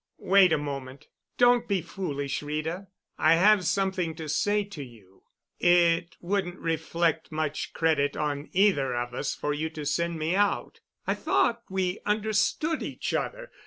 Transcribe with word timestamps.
"Wait 0.17 0.51
a 0.51 0.57
moment. 0.57 1.09
Don't 1.37 1.67
be 1.67 1.79
foolish, 1.79 2.41
Rita. 2.41 2.87
I 3.19 3.35
have 3.35 3.65
something 3.65 4.15
to 4.15 4.27
say 4.27 4.63
to 4.63 4.83
you. 4.83 5.25
It 5.59 6.17
wouldn't 6.19 6.57
reflect 6.57 7.31
much 7.31 7.71
credit 7.73 8.17
on 8.17 8.49
either 8.51 8.95
of 8.95 9.13
us 9.13 9.35
for 9.35 9.53
you 9.53 9.69
to 9.69 9.85
send 9.85 10.17
me 10.17 10.35
out. 10.35 10.79
I 11.05 11.13
thought 11.13 11.61
we 11.69 11.99
understood 12.03 12.81
each 12.81 13.13
other. 13.13 13.51